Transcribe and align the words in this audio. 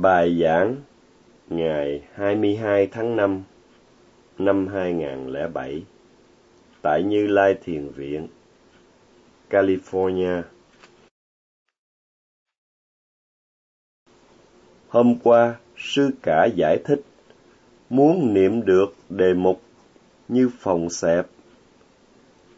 Bài 0.00 0.38
giảng 0.42 0.76
ngày 1.48 2.02
22 2.14 2.86
tháng 2.86 3.16
5 3.16 3.42
năm 4.38 4.68
2007 4.68 5.82
tại 6.82 7.02
Như 7.02 7.26
Lai 7.26 7.54
Thiền 7.64 7.88
Viện, 7.88 8.28
California. 9.50 10.42
Hôm 14.88 15.16
qua, 15.22 15.54
sư 15.76 16.10
cả 16.22 16.48
giải 16.56 16.78
thích 16.84 17.00
muốn 17.90 18.34
niệm 18.34 18.64
được 18.64 18.96
đề 19.08 19.34
mục 19.34 19.60
như 20.28 20.50
phòng 20.58 20.90
xẹp. 20.90 21.26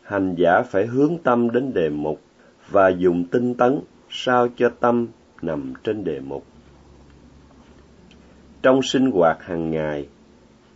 Hành 0.02 0.34
giả 0.38 0.62
phải 0.62 0.86
hướng 0.86 1.18
tâm 1.18 1.50
đến 1.50 1.72
đề 1.74 1.88
mục 1.88 2.20
và 2.70 2.88
dùng 2.88 3.24
tinh 3.30 3.54
tấn 3.54 3.80
sao 4.10 4.48
cho 4.56 4.70
tâm 4.80 5.06
nằm 5.42 5.72
trên 5.84 6.04
đề 6.04 6.20
mục. 6.20 6.44
Trong 8.62 8.82
sinh 8.82 9.10
hoạt 9.10 9.42
hàng 9.42 9.70
ngày, 9.70 10.08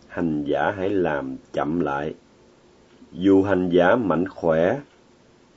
hành 0.07 0.43
giả 0.43 0.71
hãy 0.77 0.89
làm 0.89 1.35
chậm 1.53 1.79
lại. 1.79 2.13
Dù 3.11 3.43
hành 3.43 3.69
giả 3.69 3.95
mạnh 3.95 4.27
khỏe, 4.27 4.79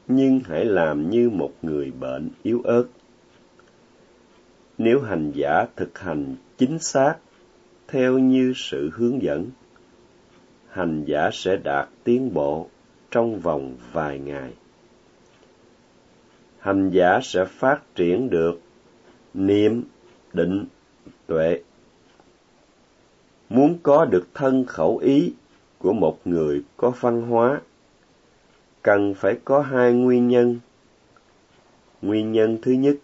nhưng 0.09 0.41
hãy 0.45 0.65
làm 0.65 1.11
như 1.11 1.31
một 1.31 1.53
người 1.62 1.91
bệnh 2.01 2.31
yếu 2.43 2.61
ớt. 2.65 2.84
Nếu 4.79 5.01
hành 5.01 5.33
giả 5.34 5.67
thực 5.77 5.98
hành 5.98 6.37
chính 6.59 6.79
xác 6.79 7.15
theo 7.89 8.19
như 8.19 8.53
sự 8.56 8.91
hướng 8.93 9.23
dẫn, 9.23 9.51
hành 10.69 11.05
giả 11.05 11.31
sẽ 11.33 11.56
đạt 11.56 11.89
tiến 12.05 12.34
bộ 12.34 12.69
trong 13.11 13.41
vòng 13.41 13.77
vài 13.93 14.19
ngày. 14.19 14.53
Hành 16.59 16.91
giả 16.91 17.20
sẽ 17.23 17.45
phát 17.45 17.95
triển 17.95 18.31
được 18.31 18.61
niệm, 19.34 19.83
định, 20.33 20.65
tuệ 21.27 21.61
muốn 23.48 23.78
có 23.82 24.05
được 24.05 24.28
thân 24.34 24.64
khẩu 24.64 24.98
ý 24.98 25.33
của 25.78 25.92
một 25.92 26.19
người 26.25 26.62
có 26.77 26.92
văn 27.00 27.22
hóa, 27.22 27.61
cần 28.83 29.14
phải 29.14 29.38
có 29.44 29.61
hai 29.61 29.92
nguyên 29.92 30.28
nhân. 30.28 30.58
Nguyên 32.03 32.33
nhân 32.33 32.58
thứ 32.62 32.72
nhất, 32.72 32.97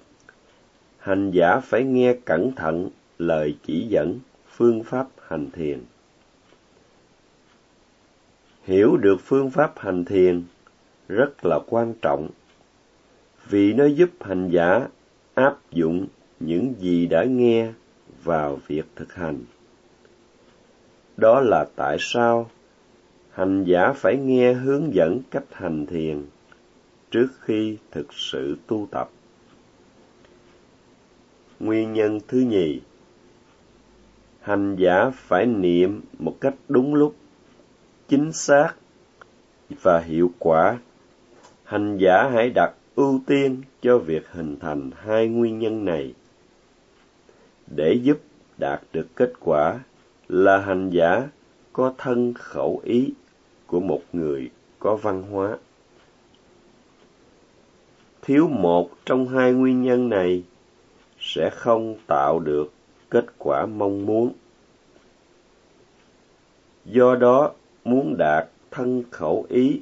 hành 0.98 1.30
giả 1.30 1.60
phải 1.60 1.84
nghe 1.84 2.14
cẩn 2.24 2.52
thận 2.52 2.90
lời 3.18 3.56
chỉ 3.66 3.86
dẫn, 3.88 4.18
phương 4.50 4.84
pháp 4.84 5.08
hành 5.28 5.50
thiền. 5.50 5.80
Hiểu 8.62 8.96
được 8.96 9.16
phương 9.24 9.50
pháp 9.50 9.78
hành 9.78 10.04
thiền 10.04 10.42
rất 11.08 11.44
là 11.44 11.58
quan 11.66 11.94
trọng, 12.02 12.28
vì 13.48 13.72
nó 13.72 13.84
giúp 13.84 14.10
hành 14.20 14.48
giả 14.48 14.88
áp 15.34 15.56
dụng 15.70 16.06
những 16.40 16.74
gì 16.78 17.06
đã 17.06 17.24
nghe 17.24 17.72
vào 18.24 18.58
việc 18.66 18.84
thực 18.96 19.14
hành 19.14 19.38
đó 21.16 21.40
là 21.40 21.66
tại 21.76 21.96
sao 22.00 22.50
hành 23.30 23.64
giả 23.64 23.92
phải 23.92 24.16
nghe 24.16 24.52
hướng 24.52 24.94
dẫn 24.94 25.20
cách 25.30 25.44
hành 25.52 25.86
thiền 25.86 26.24
trước 27.10 27.28
khi 27.40 27.78
thực 27.90 28.14
sự 28.14 28.56
tu 28.66 28.88
tập. 28.90 29.10
Nguyên 31.60 31.92
nhân 31.92 32.20
thứ 32.28 32.38
nhì, 32.38 32.80
hành 34.40 34.76
giả 34.76 35.10
phải 35.14 35.46
niệm 35.46 36.00
một 36.18 36.36
cách 36.40 36.54
đúng 36.68 36.94
lúc, 36.94 37.16
chính 38.08 38.32
xác 38.32 38.74
và 39.82 40.00
hiệu 40.00 40.30
quả. 40.38 40.78
Hành 41.64 41.98
giả 41.98 42.30
hãy 42.32 42.50
đặt 42.54 42.74
ưu 42.94 43.20
tiên 43.26 43.62
cho 43.82 43.98
việc 43.98 44.28
hình 44.30 44.56
thành 44.60 44.90
hai 44.96 45.28
nguyên 45.28 45.58
nhân 45.58 45.84
này 45.84 46.14
để 47.76 47.92
giúp 48.02 48.18
đạt 48.58 48.80
được 48.92 49.06
kết 49.16 49.32
quả 49.40 49.80
là 50.32 50.58
hành 50.58 50.90
giả 50.90 51.28
có 51.72 51.92
thân 51.98 52.34
khẩu 52.34 52.80
ý 52.84 53.12
của 53.66 53.80
một 53.80 54.02
người 54.12 54.50
có 54.78 54.96
văn 54.96 55.22
hóa. 55.22 55.58
Thiếu 58.22 58.48
một 58.48 58.90
trong 59.04 59.28
hai 59.28 59.52
nguyên 59.52 59.82
nhân 59.82 60.08
này 60.08 60.42
sẽ 61.20 61.50
không 61.50 61.96
tạo 62.06 62.40
được 62.40 62.72
kết 63.10 63.24
quả 63.38 63.66
mong 63.66 64.06
muốn. 64.06 64.32
Do 66.84 67.14
đó, 67.14 67.52
muốn 67.84 68.14
đạt 68.18 68.48
thân 68.70 69.02
khẩu 69.10 69.46
ý 69.48 69.80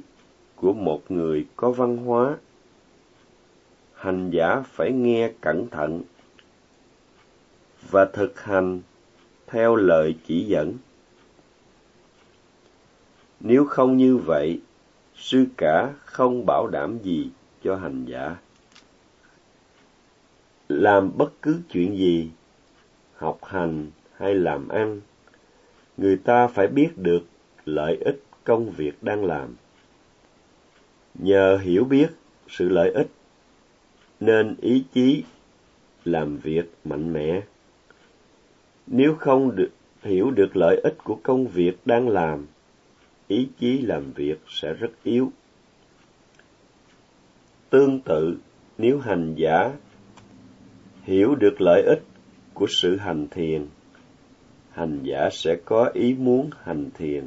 của 0.55 0.73
một 0.73 1.11
người 1.11 1.45
có 1.55 1.71
văn 1.71 1.97
hóa, 1.97 2.37
hành 3.93 4.29
giả 4.29 4.63
phải 4.65 4.91
nghe 4.91 5.31
cẩn 5.41 5.67
thận 5.69 6.01
và 7.89 8.05
thực 8.05 8.41
hành 8.41 8.81
theo 9.51 9.75
lời 9.75 10.15
chỉ 10.25 10.45
dẫn. 10.45 10.77
Nếu 13.39 13.65
không 13.65 13.97
như 13.97 14.17
vậy, 14.17 14.61
sư 15.15 15.45
cả 15.57 15.93
không 16.05 16.45
bảo 16.45 16.67
đảm 16.67 16.99
gì 17.03 17.29
cho 17.63 17.75
hành 17.75 18.05
giả. 18.05 18.35
Làm 20.69 21.17
bất 21.17 21.41
cứ 21.41 21.59
chuyện 21.69 21.97
gì, 21.97 22.29
học 23.15 23.39
hành 23.43 23.91
hay 24.15 24.35
làm 24.35 24.67
ăn, 24.67 25.01
người 25.97 26.17
ta 26.17 26.47
phải 26.47 26.67
biết 26.67 26.97
được 26.97 27.23
lợi 27.65 27.97
ích 28.05 28.23
công 28.43 28.69
việc 28.69 29.03
đang 29.03 29.25
làm. 29.25 29.55
Nhờ 31.13 31.57
hiểu 31.57 31.83
biết 31.83 32.07
sự 32.47 32.69
lợi 32.69 32.91
ích, 32.91 33.07
nên 34.19 34.55
ý 34.61 34.83
chí 34.93 35.23
làm 36.05 36.37
việc 36.37 36.73
mạnh 36.83 37.13
mẽ 37.13 37.41
nếu 38.93 39.15
không 39.19 39.55
được 39.55 39.69
hiểu 40.01 40.31
được 40.31 40.57
lợi 40.57 40.81
ích 40.83 40.97
của 41.03 41.17
công 41.23 41.47
việc 41.47 41.77
đang 41.85 42.09
làm, 42.09 42.47
ý 43.27 43.49
chí 43.59 43.77
làm 43.77 44.11
việc 44.11 44.39
sẽ 44.47 44.73
rất 44.73 44.91
yếu. 45.03 45.31
Tương 47.69 47.99
tự, 47.99 48.37
nếu 48.77 48.99
hành 48.99 49.35
giả 49.37 49.71
hiểu 51.03 51.35
được 51.35 51.61
lợi 51.61 51.83
ích 51.83 52.03
của 52.53 52.67
sự 52.69 52.97
hành 52.97 53.27
thiền, 53.31 53.67
hành 54.71 54.99
giả 55.03 55.29
sẽ 55.31 55.55
có 55.65 55.91
ý 55.93 56.13
muốn 56.13 56.49
hành 56.63 56.89
thiền 56.93 57.23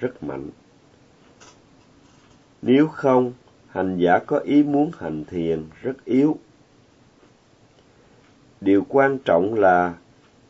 rất 0.00 0.22
mạnh. 0.22 0.50
Nếu 2.62 2.88
không, 2.88 3.32
hành 3.68 3.96
giả 3.98 4.18
có 4.26 4.38
ý 4.38 4.62
muốn 4.62 4.90
hành 4.98 5.24
thiền 5.24 5.64
rất 5.82 6.04
yếu. 6.04 6.38
Điều 8.60 8.84
quan 8.88 9.18
trọng 9.24 9.54
là 9.54 9.94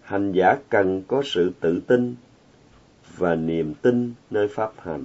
hành 0.08 0.32
giả 0.32 0.56
cần 0.69 1.02
có 1.08 1.22
sự 1.24 1.52
tự 1.60 1.80
tin 1.86 2.14
và 3.16 3.34
niềm 3.34 3.74
tin 3.82 4.12
nơi 4.30 4.48
pháp 4.48 4.72
hành. 4.78 5.04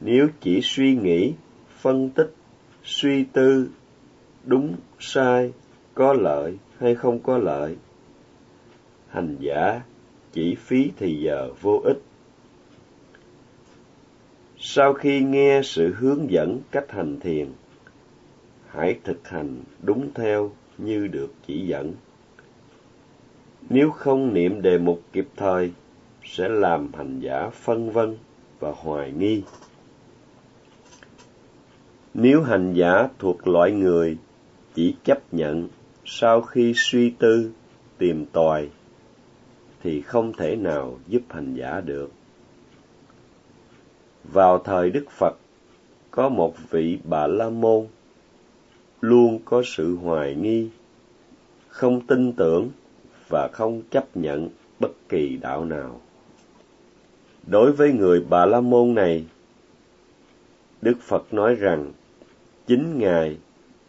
Nếu 0.00 0.28
chỉ 0.40 0.60
suy 0.62 0.94
nghĩ, 0.94 1.32
phân 1.80 2.10
tích, 2.10 2.34
suy 2.84 3.24
tư, 3.24 3.68
đúng, 4.44 4.76
sai, 4.98 5.52
có 5.94 6.12
lợi 6.12 6.58
hay 6.78 6.94
không 6.94 7.18
có 7.18 7.38
lợi, 7.38 7.76
hành 9.08 9.36
giả 9.40 9.80
chỉ 10.32 10.54
phí 10.54 10.90
thì 10.96 11.20
giờ 11.24 11.50
vô 11.60 11.80
ích. 11.84 12.02
Sau 14.58 14.92
khi 14.92 15.20
nghe 15.20 15.60
sự 15.64 15.94
hướng 15.94 16.30
dẫn 16.30 16.60
cách 16.70 16.90
hành 16.90 17.20
thiền, 17.20 17.48
hãy 18.68 18.98
thực 19.04 19.28
hành 19.28 19.62
đúng 19.82 20.10
theo 20.14 20.50
như 20.78 21.06
được 21.06 21.34
chỉ 21.46 21.66
dẫn. 21.66 21.92
Nếu 23.68 23.90
không 23.90 24.34
niệm 24.34 24.62
đề 24.62 24.78
mục 24.78 25.00
kịp 25.12 25.28
thời, 25.36 25.72
sẽ 26.24 26.48
làm 26.48 26.92
hành 26.94 27.20
giả 27.20 27.50
phân 27.52 27.90
vân 27.90 28.16
và 28.60 28.72
hoài 28.76 29.12
nghi. 29.12 29.42
Nếu 32.14 32.42
hành 32.42 32.72
giả 32.72 33.08
thuộc 33.18 33.48
loại 33.48 33.72
người 33.72 34.16
chỉ 34.74 34.94
chấp 35.04 35.34
nhận 35.34 35.68
sau 36.04 36.42
khi 36.42 36.72
suy 36.76 37.10
tư, 37.10 37.50
tìm 37.98 38.26
tòi, 38.32 38.68
thì 39.82 40.02
không 40.02 40.32
thể 40.32 40.56
nào 40.56 40.98
giúp 41.08 41.22
hành 41.28 41.54
giả 41.54 41.80
được. 41.80 42.12
Vào 44.24 44.58
thời 44.58 44.90
Đức 44.90 45.10
Phật, 45.10 45.36
có 46.10 46.28
một 46.28 46.54
vị 46.70 46.98
Bà 47.04 47.26
La 47.26 47.48
Môn 47.48 47.86
luôn 49.00 49.38
có 49.44 49.62
sự 49.64 49.96
hoài 49.96 50.34
nghi, 50.34 50.68
không 51.68 52.06
tin 52.06 52.32
tưởng 52.32 52.70
và 53.28 53.48
không 53.48 53.82
chấp 53.90 54.16
nhận 54.16 54.48
bất 54.80 55.08
kỳ 55.08 55.36
đạo 55.36 55.64
nào. 55.64 56.00
Đối 57.46 57.72
với 57.72 57.92
người 57.92 58.24
Bà 58.28 58.46
La 58.46 58.60
Môn 58.60 58.94
này, 58.94 59.24
Đức 60.82 61.00
Phật 61.00 61.34
nói 61.34 61.54
rằng 61.54 61.92
chính 62.66 62.98
Ngài 62.98 63.36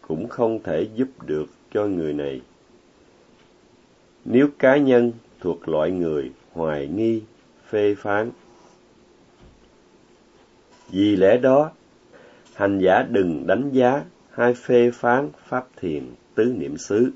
cũng 0.01 0.27
không 0.27 0.63
thể 0.63 0.87
giúp 0.95 1.07
được 1.25 1.45
cho 1.73 1.85
người 1.85 2.13
này. 2.13 2.41
Nếu 4.25 4.47
cá 4.59 4.77
nhân 4.77 5.11
thuộc 5.39 5.69
loại 5.69 5.91
người 5.91 6.31
hoài 6.53 6.87
nghi, 6.87 7.21
phê 7.69 7.95
phán. 7.95 8.31
Vì 10.89 11.15
lẽ 11.15 11.37
đó, 11.37 11.71
hành 12.53 12.79
giả 12.79 13.03
đừng 13.09 13.47
đánh 13.47 13.69
giá 13.71 14.03
hay 14.31 14.53
phê 14.53 14.91
phán 14.93 15.29
pháp 15.47 15.67
thiền 15.75 16.03
tứ 16.35 16.55
niệm 16.57 16.77
xứ 16.77 17.11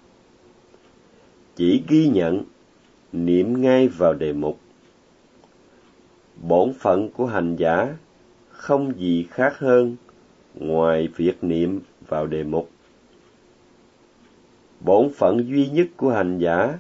chỉ 1.56 1.84
ghi 1.88 2.08
nhận, 2.08 2.44
niệm 3.12 3.62
ngay 3.62 3.88
vào 3.88 4.14
đề 4.14 4.34
mục. 4.34 4.60
Bổn 6.42 6.74
phận 6.74 7.10
của 7.10 7.26
hành 7.26 7.56
giả 7.56 7.96
không 8.50 9.00
gì 9.00 9.28
khác 9.30 9.58
hơn 9.58 9.96
ngoài 10.56 11.08
việc 11.16 11.44
niệm 11.44 11.80
vào 12.08 12.28
đề 12.28 12.44
mục. 12.44 12.70
Bổn 14.80 15.10
phận 15.14 15.48
duy 15.48 15.70
nhất 15.70 15.88
của 15.98 16.12
hành 16.12 16.38
giả 16.38 16.78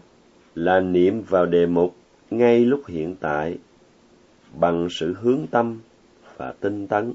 là 0.55 0.79
niệm 0.79 1.21
vào 1.21 1.45
đề 1.45 1.65
mục 1.65 1.95
ngay 2.31 2.65
lúc 2.65 2.87
hiện 2.87 3.15
tại 3.19 3.57
bằng 4.59 4.87
sự 4.91 5.13
hướng 5.13 5.47
tâm 5.51 5.79
và 6.37 6.53
tinh 6.59 6.87
tấn. 6.87 7.13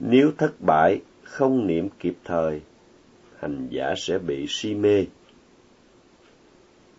Nếu 0.00 0.32
thất 0.38 0.52
bại 0.66 1.00
không 1.22 1.66
niệm 1.66 1.88
kịp 1.98 2.14
thời, 2.24 2.60
hành 3.38 3.68
giả 3.70 3.94
sẽ 3.96 4.18
bị 4.18 4.46
si 4.48 4.74
mê. 4.74 5.06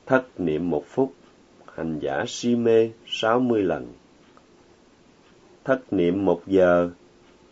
Thất 0.06 0.40
niệm 0.40 0.70
một 0.70 0.84
phút, 0.88 1.14
hành 1.76 2.00
giả 2.00 2.24
si 2.28 2.56
mê 2.56 2.90
sáu 3.08 3.40
mươi 3.40 3.64
lần. 3.64 3.88
Thất 5.64 5.94
niệm 5.94 6.26
một 6.26 6.42
giờ, 6.48 6.90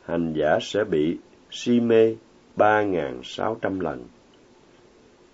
hành 0.03 0.33
giả 0.33 0.57
sẽ 0.62 0.83
bị 0.83 1.18
si 1.51 1.80
mê 1.80 2.15
ba 2.56 2.83
ngàn 2.83 3.21
sáu 3.24 3.57
trăm 3.62 3.80
lần. 3.80 4.06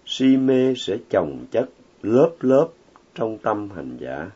Si 0.05 0.37
mê 0.37 0.73
sẽ 0.77 0.97
chồng 1.09 1.45
chất 1.51 1.69
lớp 2.01 2.31
lớp 2.39 2.67
trong 3.15 3.37
tâm 3.37 3.69
hành 3.69 3.97
giả. 3.99 4.31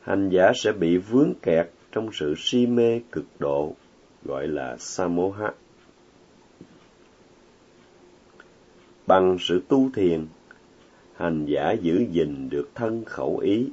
Hành 0.00 0.28
giả 0.28 0.52
sẽ 0.54 0.72
bị 0.72 0.96
vướng 0.96 1.32
kẹt 1.42 1.70
trong 1.92 2.10
sự 2.12 2.34
si 2.38 2.66
mê 2.66 3.00
cực 3.12 3.24
độ, 3.38 3.74
gọi 4.24 4.48
là 4.48 4.76
samoha. 4.78 5.52
Bằng 9.06 9.36
sự 9.40 9.62
tu 9.68 9.90
thiền, 9.94 10.26
hành 11.18 11.46
giả 11.46 11.72
giữ 11.72 12.04
gìn 12.10 12.48
được 12.50 12.68
thân 12.74 13.04
khẩu 13.04 13.38
ý. 13.38 13.68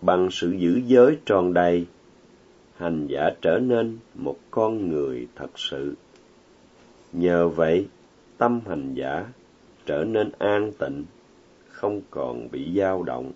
Bằng 0.00 0.28
sự 0.30 0.50
giữ 0.50 0.80
giới 0.86 1.18
tròn 1.26 1.54
đầy, 1.54 1.86
hành 2.76 3.06
giả 3.06 3.30
trở 3.42 3.58
nên 3.58 3.98
một 4.14 4.36
con 4.50 4.88
người 4.88 5.28
thật 5.36 5.58
sự. 5.58 5.94
Nhờ 7.12 7.48
vậy, 7.48 7.86
tâm 8.38 8.60
hành 8.66 8.94
giả 8.94 9.26
trở 9.86 10.04
nên 10.04 10.30
an 10.38 10.72
tịnh, 10.78 11.04
không 11.68 12.00
còn 12.10 12.48
bị 12.50 12.72
dao 12.76 13.02
động. 13.02 13.32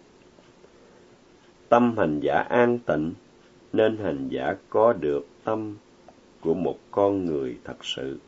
Tâm 1.68 1.96
hành 1.98 2.20
giả 2.20 2.44
an 2.48 2.78
tịnh, 2.78 3.12
nên 3.72 3.96
hành 3.96 4.28
giả 4.28 4.54
có 4.68 4.92
được 4.92 5.26
tâm 5.44 5.76
của 6.40 6.54
một 6.54 6.78
con 6.90 7.24
người 7.24 7.56
thật 7.64 7.84
sự. 7.84 8.18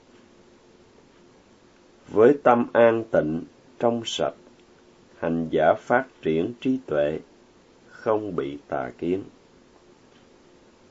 Với 2.09 2.39
tâm 2.43 2.67
an 2.73 3.05
tịnh, 3.11 3.43
trong 3.79 4.03
sạch, 4.05 4.35
hành 5.23 5.49
giả 5.51 5.75
phát 5.79 6.05
triển 6.23 6.53
trí 6.61 6.79
tuệ, 6.87 7.21
không 7.89 8.37
bị 8.37 8.59
tà 8.69 8.91
kiến. 8.99 9.23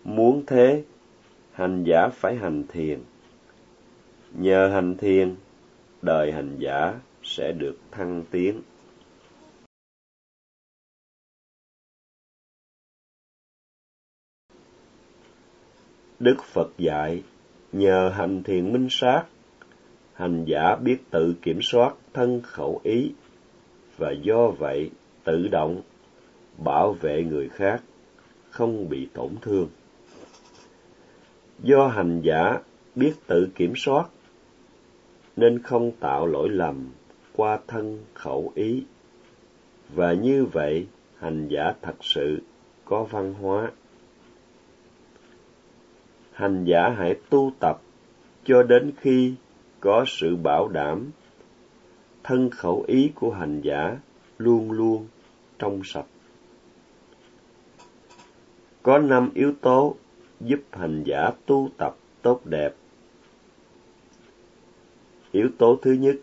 Muốn 0.03 0.43
thế, 0.47 0.83
hành 1.51 1.83
giả 1.83 2.09
phải 2.13 2.35
hành 2.35 2.63
thiền. 2.67 2.99
Nhờ 4.31 4.69
hành 4.73 4.97
thiền, 4.97 5.35
đời 6.01 6.31
hành 6.31 6.55
giả 6.59 6.99
sẽ 7.23 7.51
được 7.51 7.77
thăng 7.91 8.23
tiến. 8.31 8.61
Đức 16.19 16.37
Phật 16.43 16.71
dạy, 16.77 17.23
nhờ 17.71 18.11
hành 18.15 18.43
thiền 18.43 18.73
minh 18.73 18.87
sát, 18.91 19.23
hành 20.13 20.45
giả 20.47 20.75
biết 20.75 20.97
tự 21.11 21.35
kiểm 21.41 21.59
soát 21.61 21.95
thân 22.13 22.41
khẩu 22.41 22.79
ý 22.83 23.11
và 24.01 24.11
do 24.11 24.47
vậy, 24.47 24.91
tự 25.23 25.47
động 25.47 25.81
bảo 26.57 26.93
vệ 26.93 27.23
người 27.23 27.49
khác 27.49 27.83
không 28.49 28.89
bị 28.89 29.07
tổn 29.13 29.29
thương. 29.41 29.69
Do 31.59 31.87
hành 31.87 32.21
giả 32.21 32.59
biết 32.95 33.13
tự 33.27 33.49
kiểm 33.55 33.73
soát, 33.75 34.09
nên 35.35 35.59
không 35.59 35.91
tạo 35.99 36.27
lỗi 36.27 36.49
lầm 36.49 36.89
qua 37.35 37.59
thân 37.67 37.99
khẩu 38.13 38.51
ý 38.55 38.83
và 39.93 40.13
như 40.13 40.45
vậy, 40.45 40.87
hành 41.17 41.47
giả 41.47 41.73
thật 41.81 41.95
sự 42.01 42.41
có 42.85 43.03
văn 43.03 43.33
hóa 43.33 43.71
hành 46.31 46.65
giả 46.65 46.89
hãy 46.97 47.15
tu 47.29 47.51
tập 47.59 47.81
cho 48.43 48.63
đến 48.63 48.91
khi 48.97 49.33
có 49.79 50.05
sự 50.07 50.35
bảo 50.35 50.67
đảm 50.67 51.11
thân 52.23 52.49
khẩu 52.49 52.83
ý 52.87 53.11
của 53.15 53.31
hành 53.31 53.61
giả 53.61 53.97
luôn 54.37 54.71
luôn 54.71 55.07
trong 55.59 55.81
sạch. 55.85 56.05
Có 58.83 58.97
năm 58.97 59.29
yếu 59.33 59.53
tố 59.61 59.95
giúp 60.39 60.59
hành 60.71 61.03
giả 61.03 61.31
tu 61.45 61.69
tập 61.77 61.95
tốt 62.21 62.41
đẹp. 62.45 62.75
Yếu 65.31 65.49
tố 65.57 65.79
thứ 65.81 65.91
nhất, 65.91 66.15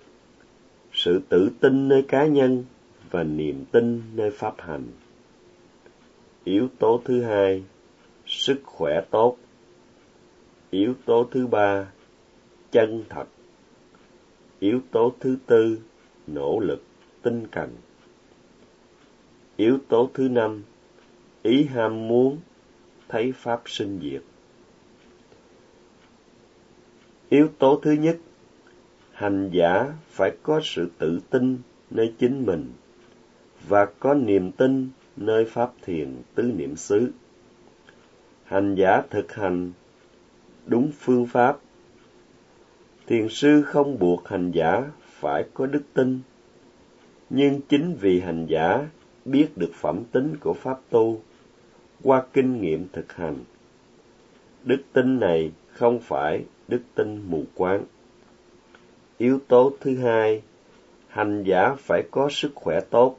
sự 0.93 1.21
tự 1.29 1.51
tin 1.61 1.89
nơi 1.89 2.05
cá 2.09 2.27
nhân 2.27 2.65
và 3.11 3.23
niềm 3.23 3.65
tin 3.73 4.03
nơi 4.15 4.31
pháp 4.31 4.55
hành. 4.59 4.85
Yếu 6.45 6.69
tố 6.79 7.01
thứ 7.05 7.23
hai, 7.23 7.65
sức 8.27 8.61
khỏe 8.65 9.01
tốt. 9.11 9.37
Yếu 10.71 10.95
tố 11.05 11.29
thứ 11.31 11.47
ba, 11.47 11.93
chân 12.71 13.05
thật 13.09 13.25
yếu 14.61 14.81
tố 14.91 15.15
thứ 15.21 15.37
tư, 15.47 15.79
nỗ 16.27 16.61
lực, 16.61 16.83
tinh 17.23 17.47
cần 17.51 17.71
yếu 19.59 19.79
tố 19.89 20.11
thứ 20.15 20.29
năm, 20.29 20.63
ý 21.43 21.65
ham 21.65 22.09
muốn, 22.09 22.39
thấy 23.09 23.33
pháp 23.33 23.63
sinh 23.67 24.01
diệt. 24.03 24.23
Yếu 27.29 27.49
tố 27.59 27.81
thứ 27.83 27.93
nhất, 27.93 28.19
hành 29.13 29.51
giả 29.53 29.93
phải 30.11 30.37
có 30.43 30.61
sự 30.65 30.91
tự 30.99 31.21
tin 31.31 31.59
nơi 31.91 32.15
chính 32.19 32.47
mình 32.47 32.73
và 33.69 33.85
có 34.01 34.15
niềm 34.15 34.53
tin 34.53 34.89
nơi 35.17 35.45
pháp 35.45 35.73
thiền 35.83 36.17
tứ 36.35 36.43
niệm 36.43 36.77
xứ. 36.77 37.11
Hành 38.45 38.75
giả 38.75 39.03
thực 39.11 39.33
hành 39.33 39.73
đúng 40.67 40.91
phương 40.99 41.27
pháp 41.27 41.59
thiền 43.09 43.29
sư 43.29 43.63
không 43.63 43.99
buộc 43.99 44.29
hành 44.29 44.51
giả 44.51 44.91
phải 45.03 45.45
có 45.55 45.67
đức 45.67 45.83
tin 45.95 46.21
nhưng 47.31 47.61
chính 47.69 47.95
vì 48.01 48.21
hành 48.21 48.47
giả 48.47 48.89
biết 49.25 49.49
được 49.57 49.71
phẩm 49.75 50.03
tính 50.13 50.37
của 50.41 50.55
pháp 50.55 50.81
tu 50.91 51.21
qua 52.03 52.23
kinh 52.33 52.61
nghiệm 52.61 52.87
thực 52.93 53.13
hành 53.13 53.37
đức 54.65 54.83
tin 54.93 55.21
này 55.21 55.53
không 55.73 56.01
phải 56.01 56.45
đức 56.69 56.83
tin 56.95 57.23
mù 57.29 57.45
quáng 57.55 57.85
Yếu 59.19 59.41
tố 59.49 59.73
thứ 59.81 59.97
hai, 59.97 60.43
hành 61.09 61.43
giả 61.43 61.75
phải 61.79 62.03
có 62.11 62.29
sức 62.31 62.53
khỏe 62.55 62.81
tốt. 62.81 63.19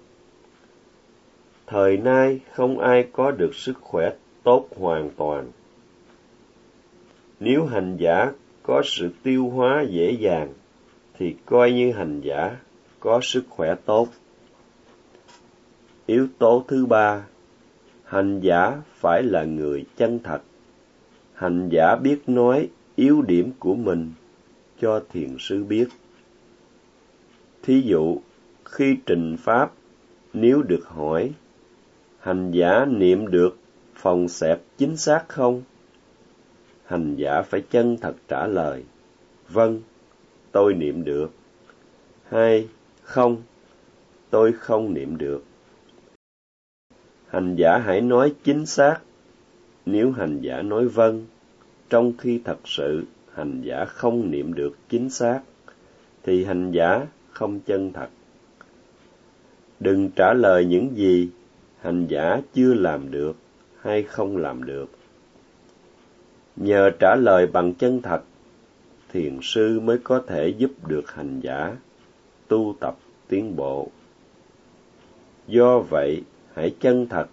Thời 1.67 1.97
nay 1.97 2.39
không 2.51 2.79
ai 2.79 3.07
có 3.11 3.31
được 3.31 3.55
sức 3.55 3.73
khỏe 3.81 4.13
tốt 4.43 4.67
hoàn 4.77 5.09
toàn. 5.17 5.51
Nếu 7.39 7.65
hành 7.65 7.97
giả 7.97 8.31
có 8.69 8.81
sự 8.85 9.09
tiêu 9.23 9.49
hóa 9.49 9.85
dễ 9.89 10.11
dàng, 10.11 10.53
thì 11.17 11.35
coi 11.45 11.71
như 11.71 11.91
hành 11.91 12.21
giả 12.21 12.57
có 12.99 13.19
sức 13.23 13.43
khỏe 13.49 13.75
tốt. 13.85 14.07
Yếu 16.05 16.27
tố 16.37 16.65
thứ 16.67 16.85
ba, 16.85 17.25
hành 18.03 18.39
giả 18.39 18.81
phải 18.93 19.23
là 19.23 19.43
người 19.43 19.85
chân 19.97 20.19
thật. 20.23 20.41
Hành 21.33 21.69
giả 21.69 21.95
biết 21.95 22.19
nói 22.27 22.69
yếu 22.95 23.21
điểm 23.21 23.51
của 23.59 23.75
mình 23.75 24.11
cho 24.81 25.03
thiền 25.09 25.35
sư 25.39 25.63
biết. 25.63 25.87
Thí 27.63 27.81
dụ, 27.81 28.17
khi 28.65 28.97
trình 29.05 29.37
pháp, 29.37 29.71
nếu 30.33 30.61
được 30.61 30.85
hỏi, 30.85 31.31
hành 32.19 32.51
giả 32.51 32.85
niệm 32.85 33.27
được 33.27 33.57
phòng 33.95 34.29
xẹp 34.29 34.61
chính 34.77 34.97
xác 34.97 35.23
không? 35.27 35.61
Hành 36.89 37.15
giả 37.15 37.41
phải 37.41 37.61
chân 37.69 37.97
thật 38.01 38.15
trả 38.27 38.47
lời, 38.47 38.83
vâng, 39.49 39.81
tôi 40.51 40.73
niệm 40.73 41.03
được. 41.03 41.31
Hai, 42.29 42.67
không, 43.01 43.37
tôi 44.29 44.51
không 44.51 44.93
niệm 44.93 45.17
được. 45.17 45.43
Hành 47.27 47.55
giả 47.55 47.77
hãy 47.77 48.01
nói 48.01 48.33
chính 48.43 48.65
xác. 48.65 48.99
Nếu 49.85 50.11
hành 50.11 50.41
giả 50.41 50.61
nói 50.61 50.87
vâng, 50.87 51.25
trong 51.89 52.13
khi 52.17 52.41
thật 52.45 52.57
sự 52.65 53.03
hành 53.33 53.61
giả 53.61 53.85
không 53.85 54.31
niệm 54.31 54.53
được 54.53 54.77
chính 54.89 55.09
xác, 55.09 55.41
thì 56.23 56.43
hành 56.43 56.71
giả 56.71 57.05
không 57.31 57.59
chân 57.59 57.93
thật. 57.93 58.09
Đừng 59.79 60.09
trả 60.15 60.33
lời 60.33 60.65
những 60.65 60.89
gì 60.95 61.29
hành 61.81 62.07
giả 62.07 62.41
chưa 62.53 62.73
làm 62.73 63.11
được 63.11 63.35
hay 63.81 64.03
không 64.03 64.37
làm 64.37 64.63
được. 64.63 64.98
Nhờ 66.59 66.89
trả 66.99 67.15
lời 67.15 67.47
bằng 67.47 67.73
chân 67.73 68.01
thật, 68.01 68.21
thiền 69.11 69.39
sư 69.41 69.79
mới 69.79 69.97
có 69.97 70.23
thể 70.27 70.47
giúp 70.57 70.71
được 70.87 71.11
hành 71.11 71.39
giả 71.39 71.75
tu 72.47 72.75
tập 72.79 72.97
tiến 73.27 73.55
bộ. 73.55 73.87
Do 75.47 75.79
vậy, 75.79 76.23
hãy 76.53 76.75
chân 76.79 77.07
thật. 77.09 77.25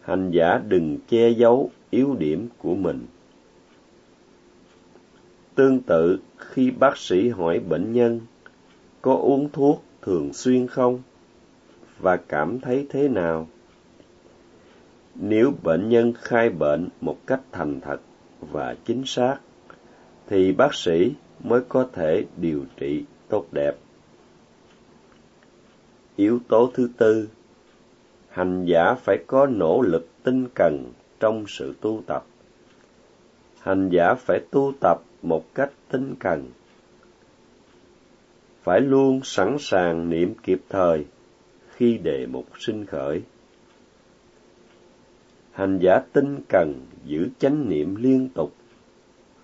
Hành 0.00 0.30
giả 0.30 0.60
đừng 0.68 0.98
che 1.08 1.30
giấu 1.30 1.70
yếu 1.90 2.16
điểm 2.18 2.48
của 2.58 2.74
mình. 2.74 3.06
Tương 5.54 5.80
tự, 5.80 6.18
khi 6.38 6.70
bác 6.70 6.98
sĩ 6.98 7.28
hỏi 7.28 7.58
bệnh 7.58 7.92
nhân 7.92 8.20
có 9.02 9.14
uống 9.14 9.48
thuốc 9.52 9.82
thường 10.02 10.32
xuyên 10.32 10.66
không 10.66 11.02
và 11.98 12.16
cảm 12.16 12.60
thấy 12.60 12.86
thế 12.90 13.08
nào, 13.08 13.48
nếu 15.14 15.52
bệnh 15.62 15.88
nhân 15.88 16.12
khai 16.18 16.50
bệnh 16.50 16.88
một 17.00 17.16
cách 17.26 17.40
thành 17.52 17.80
thật 17.80 18.00
và 18.40 18.76
chính 18.84 19.02
xác, 19.06 19.36
thì 20.26 20.52
bác 20.52 20.74
sĩ 20.74 21.12
mới 21.40 21.60
có 21.68 21.86
thể 21.92 22.24
điều 22.36 22.64
trị 22.76 23.04
tốt 23.28 23.46
đẹp. 23.52 23.72
Yếu 26.16 26.38
tố 26.48 26.70
thứ 26.74 26.90
tư, 26.96 27.28
hành 28.28 28.64
giả 28.64 28.94
phải 28.94 29.16
có 29.26 29.46
nỗ 29.46 29.80
lực 29.80 30.08
tinh 30.22 30.46
cần 30.54 30.92
trong 31.20 31.44
sự 31.48 31.74
tu 31.80 32.02
tập. 32.06 32.24
Hành 33.60 33.88
giả 33.88 34.14
phải 34.14 34.40
tu 34.50 34.72
tập 34.80 34.98
một 35.22 35.54
cách 35.54 35.72
tinh 35.90 36.14
cần. 36.18 36.50
Phải 38.62 38.80
luôn 38.80 39.20
sẵn 39.24 39.56
sàng 39.60 40.10
niệm 40.10 40.34
kịp 40.42 40.60
thời 40.68 41.04
khi 41.70 41.98
đề 41.98 42.26
mục 42.26 42.46
sinh 42.58 42.86
khởi. 42.86 43.22
Hành 45.58 45.78
giả 45.78 46.00
tinh 46.12 46.38
cần 46.48 46.74
giữ 47.04 47.28
chánh 47.38 47.68
niệm 47.68 47.94
liên 47.94 48.28
tục, 48.34 48.54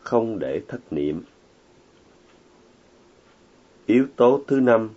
không 0.02 0.38
để 0.38 0.60
thất 0.68 0.92
niệm. 0.92 1.22
Yếu 3.86 4.06
tố 4.16 4.40
thứ 4.46 4.60
năm 4.60 4.90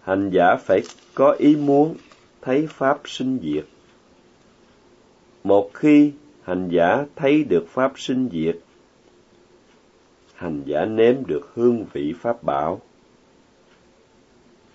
Hành 0.00 0.30
giả 0.32 0.56
phải 0.56 0.80
có 1.14 1.30
ý 1.38 1.56
muốn 1.56 1.94
thấy 2.40 2.66
Pháp 2.70 3.00
sinh 3.04 3.38
diệt. 3.42 3.64
Một 5.44 5.70
khi 5.74 6.12
hành 6.42 6.68
giả 6.68 7.04
thấy 7.16 7.44
được 7.44 7.66
Pháp 7.68 7.92
sinh 7.96 8.28
diệt, 8.32 8.58
hành 10.34 10.62
giả 10.64 10.84
nếm 10.84 11.26
được 11.26 11.50
hương 11.54 11.84
vị 11.92 12.14
Pháp 12.20 12.42
bảo. 12.42 12.80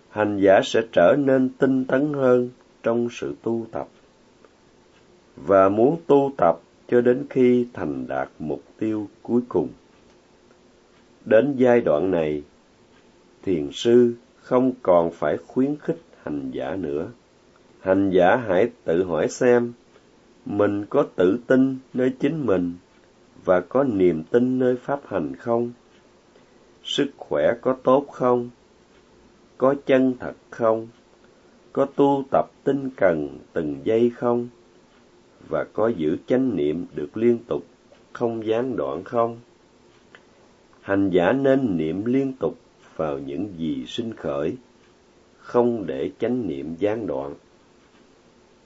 Hành 0.10 0.40
giả 0.42 0.62
sẽ 0.64 0.82
trở 0.92 1.16
nên 1.18 1.50
tinh 1.50 1.86
tấn 1.86 2.14
hơn 2.14 2.50
trong 2.84 3.08
sự 3.12 3.36
tu 3.44 3.66
tập 3.72 3.88
và 5.46 5.70
muốn 5.70 5.98
tu 6.08 6.32
tập 6.38 6.60
cho 6.88 7.02
đến 7.02 7.26
khi 7.30 7.68
thành 7.74 8.08
đạt 8.08 8.30
mục 8.40 8.64
tiêu 8.80 9.08
cuối 9.24 9.42
cùng. 9.50 9.68
Đến 11.26 11.56
giai 11.58 11.82
đoạn 11.82 12.12
này, 12.12 12.44
thiền 13.44 13.72
sư 13.72 14.14
không 14.42 14.72
còn 14.82 15.12
phải 15.12 15.38
khuyến 15.38 15.76
khích 15.82 16.02
hành 16.24 16.52
giả 16.52 16.76
nữa. 16.76 17.08
Hành 17.80 18.10
giả 18.10 18.36
hãy 18.48 18.70
tự 18.84 19.04
hỏi 19.04 19.28
xem, 19.28 19.74
mình 20.46 20.86
có 20.86 21.06
tự 21.16 21.40
tin 21.48 21.78
nơi 21.94 22.14
chính 22.20 22.46
mình 22.46 22.74
và 23.46 23.62
có 23.62 23.84
niềm 23.84 24.24
tin 24.24 24.60
nơi 24.60 24.76
pháp 24.76 25.00
hành 25.08 25.36
không? 25.36 25.72
Sức 26.84 27.08
khỏe 27.18 27.54
có 27.62 27.76
tốt 27.84 28.06
không? 28.12 28.50
Có 29.58 29.76
chân 29.86 30.14
thật 30.20 30.34
không? 30.50 30.88
Có 31.74 31.86
tu 31.86 32.24
tập 32.32 32.46
tinh 32.64 32.90
cần 32.96 33.40
từng 33.54 33.76
giây 33.84 34.12
không? 34.16 34.48
Và 35.48 35.64
có 35.74 35.88
giữ 35.88 36.18
chánh 36.28 36.56
niệm 36.56 36.86
được 36.96 37.18
liên 37.18 37.38
tục, 37.48 37.64
không 38.14 38.46
gián 38.46 38.76
đoạn 38.76 39.04
không? 39.04 39.40
Hành 40.82 41.10
giả 41.10 41.32
nên 41.32 41.78
niệm 41.78 42.06
liên 42.06 42.34
tục 42.34 42.58
vào 42.96 43.20
những 43.20 43.54
gì 43.58 43.86
sinh 43.88 44.14
khởi, 44.14 44.58
không 45.38 45.86
để 45.86 46.12
chánh 46.20 46.48
niệm 46.48 46.76
gián 46.80 47.08
đoạn. 47.08 47.36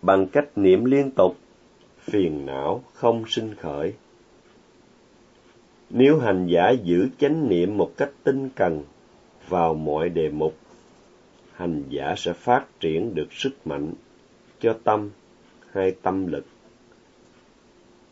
Bằng 0.02 0.28
cách 0.28 0.58
niệm 0.58 0.86
liên 0.86 1.12
tục, 1.12 1.38
phiền 2.00 2.46
não 2.46 2.84
không 2.94 3.24
sinh 3.28 3.56
khởi. 3.56 3.94
Nếu 5.90 6.20
hành 6.20 6.48
giả 6.48 6.70
giữ 6.84 7.08
chánh 7.18 7.50
niệm 7.50 7.78
một 7.78 7.92
cách 7.98 8.12
tinh 8.24 8.50
cần 8.56 8.84
vào 9.48 9.74
mọi 9.74 10.10
đề 10.10 10.30
mục, 10.30 10.56
hành 11.54 11.84
giả 11.90 12.14
sẽ 12.18 12.34
phát 12.34 12.66
triển 12.80 13.16
được 13.16 13.34
sức 13.34 13.68
mạnh 13.68 13.94
cho 14.60 14.78
tâm 14.84 15.10
hay 15.72 15.96
tâm 16.02 16.28
lực. 16.28 16.46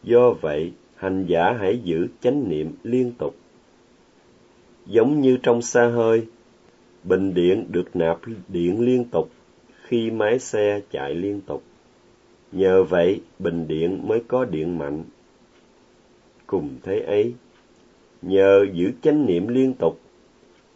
Do 0.03 0.31
vậy, 0.31 0.73
hành 0.95 1.25
giả 1.25 1.53
hãy 1.59 1.79
giữ 1.83 2.07
chánh 2.21 2.49
niệm 2.49 2.71
liên 2.83 3.11
tục 3.17 3.35
giống 4.85 5.21
như 5.21 5.37
trong 5.43 5.61
xa 5.61 5.87
hơi. 5.87 6.27
Bình 7.03 7.33
điện 7.33 7.65
được 7.69 7.95
nạp 7.95 8.19
điện 8.47 8.81
liên 8.81 9.05
tục 9.05 9.29
khi 9.83 10.11
máy 10.11 10.39
xe 10.39 10.81
chạy 10.91 11.15
liên 11.15 11.41
tục. 11.41 11.63
Nhờ 12.51 12.83
vậy, 12.83 13.21
bình 13.39 13.67
điện 13.67 14.07
mới 14.07 14.23
có 14.27 14.45
điện 14.45 14.77
mạnh. 14.77 15.03
Cùng 16.47 16.69
thế 16.83 16.99
ấy, 16.99 17.33
nhờ 18.21 18.65
giữ 18.73 18.91
chánh 19.01 19.25
niệm 19.25 19.47
liên 19.47 19.73
tục, 19.73 19.99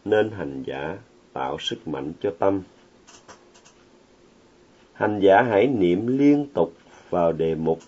nên 0.06 0.32
hành 0.32 0.64
giả 0.66 0.98
tạo 1.34 1.58
sức 1.60 1.88
mạnh 1.88 2.14
cho 2.22 2.34
tâm. 2.40 2.62
Hành 4.94 5.20
giả 5.20 5.42
hãy 5.50 5.68
niệm 5.68 6.08
liên 6.08 6.48
tục 6.54 6.74
vào 7.10 7.32
đề 7.32 7.56
mục 7.56 7.80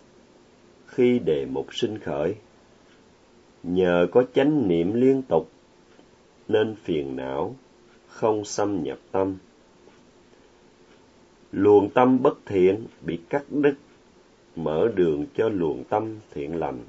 khi 0.97 1.19
đề 1.19 1.45
mục 1.45 1.75
sinh 1.75 1.99
khởi. 1.99 2.35
Nhờ 3.63 4.07
có 4.11 4.23
chánh 4.33 4.67
niệm 4.67 4.93
liên 4.93 5.21
tục 5.21 5.49
nên 6.47 6.75
phiền 6.75 7.15
não 7.15 7.55
không 8.07 8.45
xâm 8.45 8.83
nhập 8.83 8.99
tâm. 9.11 9.37
Luồng 11.51 11.89
tâm 11.89 12.21
bất 12.21 12.37
thiện 12.45 12.85
bị 13.01 13.19
cắt 13.29 13.43
đứt, 13.49 13.73
mở 14.55 14.87
đường 14.95 15.25
cho 15.35 15.49
luồng 15.49 15.83
tâm 15.83 16.15
thiện 16.33 16.55
lành. 16.55 16.79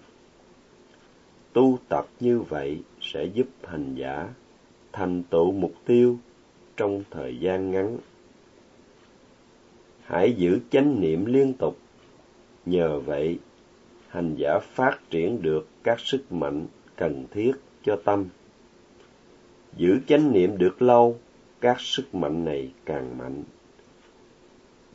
Tu 1.52 1.78
tập 1.88 2.06
như 2.20 2.40
vậy 2.40 2.82
sẽ 3.00 3.24
giúp 3.24 3.46
hành 3.64 3.94
giả 3.94 4.28
thành 4.92 5.22
tựu 5.22 5.52
mục 5.52 5.72
tiêu 5.86 6.18
trong 6.76 7.02
thời 7.10 7.38
gian 7.38 7.70
ngắn. 7.70 7.98
Hãy 10.02 10.32
giữ 10.32 10.58
chánh 10.70 11.00
niệm 11.00 11.24
liên 11.24 11.52
tục, 11.52 11.76
nhờ 12.66 13.00
vậy 13.00 13.38
hành 14.08 14.34
giả 14.36 14.58
phát 14.58 14.98
triển 15.10 15.42
được 15.42 15.68
các 15.82 16.00
sức 16.00 16.32
mạnh 16.32 16.66
cần 16.96 17.26
thiết 17.30 17.52
cho 17.82 17.96
tâm. 18.04 18.24
Giữ 19.76 19.98
chánh 20.06 20.32
niệm 20.32 20.58
được 20.58 20.82
lâu, 20.82 21.18
các 21.60 21.80
sức 21.80 22.14
mạnh 22.14 22.44
này 22.44 22.72
càng 22.84 23.18
mạnh. 23.18 23.44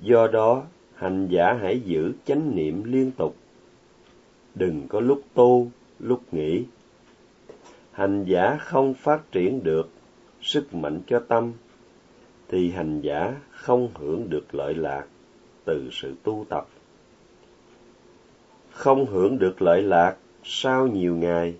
Do 0.02 0.28
đó, 0.28 0.64
hành 0.96 1.28
giả 1.28 1.54
hãy 1.62 1.80
giữ 1.80 2.14
chánh 2.26 2.56
niệm 2.56 2.84
liên 2.84 3.12
tục. 3.12 3.36
Đừng 4.56 4.88
có 4.88 5.00
lúc 5.00 5.22
tu, 5.34 5.72
lúc 6.00 6.22
nghỉ. 6.32 6.66
Hành 7.92 8.24
giả 8.28 8.58
không 8.60 8.94
phát 8.94 9.32
triển 9.32 9.64
được 9.64 9.90
sức 10.42 10.74
mạnh 10.74 11.02
cho 11.08 11.20
tâm, 11.20 11.52
thì 12.48 12.72
hành 12.72 13.02
giả 13.02 13.36
không 13.52 13.90
hưởng 13.96 14.30
được 14.30 14.56
lợi 14.56 14.74
lạc 14.76 15.06
từ 15.66 15.90
sự 15.92 16.16
tu 16.24 16.46
tập. 16.50 16.68
Không 18.74 19.06
hưởng 19.06 19.40
được 19.40 19.62
lợi 19.62 19.82
lạc 19.82 20.16
sau 20.44 20.88
nhiều 20.88 21.16
ngày, 21.16 21.56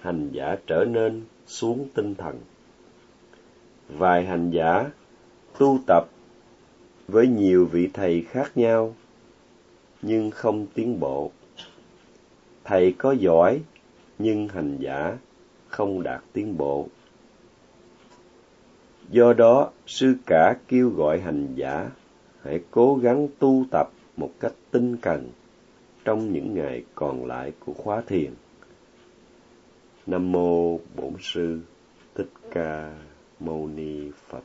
hành 0.00 0.30
giả 0.32 0.56
trở 0.66 0.84
nên 0.84 1.24
xuống 1.46 1.88
tinh 1.94 2.14
thần. 2.14 2.40
Vài 3.88 4.26
hành 4.26 4.50
giả 4.50 4.90
tu 5.58 5.78
tập 5.86 6.04
với 7.08 7.26
nhiều 7.26 7.66
vị 7.66 7.88
thầy 7.92 8.24
khác 8.28 8.56
nhau 8.56 8.94
nhưng 10.02 10.30
không 10.30 10.66
tiến 10.74 11.00
bộ. 11.00 11.30
Thầy 12.64 12.94
có 12.98 13.12
giỏi 13.12 13.60
nhưng 14.18 14.48
hành 14.48 14.76
giả 14.80 15.18
không 15.68 16.02
đạt 16.02 16.22
tiến 16.32 16.56
bộ. 16.56 16.88
Do 19.10 19.32
đó, 19.32 19.70
sư 19.86 20.14
cả 20.26 20.56
kêu 20.68 20.90
gọi 20.90 21.20
hành 21.20 21.48
giả 21.54 21.90
hãy 22.42 22.60
cố 22.70 22.94
gắng 23.02 23.28
tu 23.38 23.64
tập 23.70 23.90
một 24.16 24.30
cách 24.40 24.52
tinh 24.70 24.96
cần 24.96 25.28
trong 26.04 26.32
những 26.32 26.54
ngày 26.54 26.84
còn 26.94 27.26
lại 27.26 27.52
của 27.60 27.72
khóa 27.72 28.00
thiền. 28.06 28.34
Nam 30.06 30.32
mô 30.32 30.78
Bổn 30.96 31.12
sư 31.20 31.60
Thích 32.14 32.30
Ca 32.50 32.94
Mâu 33.40 33.68
Ni 33.68 34.10
Phật. 34.28 34.42